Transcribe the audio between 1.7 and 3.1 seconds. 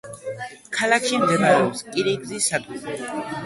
რკინიგზის სადგური.